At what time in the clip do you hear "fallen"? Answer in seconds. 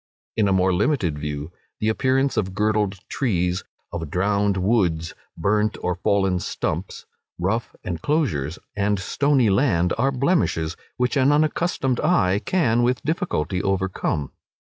5.93-6.39